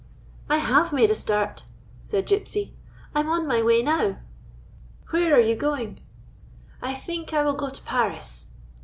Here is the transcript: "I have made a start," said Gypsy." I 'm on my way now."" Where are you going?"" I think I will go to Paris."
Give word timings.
"I 0.49 0.57
have 0.57 0.91
made 0.91 1.11
a 1.11 1.13
start," 1.13 1.65
said 2.03 2.25
Gypsy." 2.25 2.71
I 3.15 3.19
'm 3.19 3.29
on 3.29 3.45
my 3.45 3.61
way 3.61 3.83
now."" 3.83 4.17
Where 5.11 5.35
are 5.35 5.39
you 5.39 5.55
going?"" 5.55 5.99
I 6.81 6.95
think 6.95 7.35
I 7.35 7.43
will 7.43 7.53
go 7.53 7.69
to 7.69 7.81
Paris." 7.83 8.47